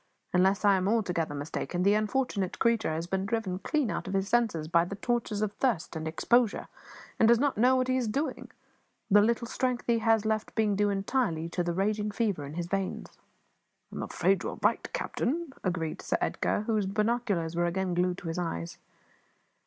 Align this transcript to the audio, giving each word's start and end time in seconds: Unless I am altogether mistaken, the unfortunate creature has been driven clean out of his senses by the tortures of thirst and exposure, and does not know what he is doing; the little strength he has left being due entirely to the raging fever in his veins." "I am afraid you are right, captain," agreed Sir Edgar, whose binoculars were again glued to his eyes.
Unless 0.33 0.65
I 0.65 0.77
am 0.77 0.87
altogether 0.87 1.35
mistaken, 1.35 1.83
the 1.83 1.93
unfortunate 1.93 2.57
creature 2.57 2.91
has 2.91 3.05
been 3.05 3.23
driven 3.27 3.59
clean 3.59 3.91
out 3.91 4.07
of 4.07 4.15
his 4.15 4.27
senses 4.27 4.67
by 4.67 4.83
the 4.83 4.95
tortures 4.95 5.43
of 5.43 5.51
thirst 5.57 5.95
and 5.95 6.07
exposure, 6.07 6.67
and 7.19 7.27
does 7.27 7.37
not 7.37 7.55
know 7.55 7.75
what 7.75 7.87
he 7.87 7.97
is 7.97 8.07
doing; 8.07 8.49
the 9.11 9.21
little 9.21 9.45
strength 9.45 9.83
he 9.85 9.99
has 9.99 10.25
left 10.25 10.55
being 10.55 10.75
due 10.75 10.89
entirely 10.89 11.47
to 11.49 11.61
the 11.63 11.71
raging 11.75 12.09
fever 12.09 12.43
in 12.47 12.55
his 12.55 12.65
veins." 12.65 13.11
"I 13.93 13.97
am 13.97 14.01
afraid 14.01 14.41
you 14.41 14.49
are 14.49 14.59
right, 14.63 14.91
captain," 14.91 15.53
agreed 15.63 16.01
Sir 16.01 16.17
Edgar, 16.19 16.61
whose 16.61 16.87
binoculars 16.87 17.55
were 17.55 17.67
again 17.67 17.93
glued 17.93 18.17
to 18.17 18.27
his 18.27 18.39
eyes. 18.39 18.79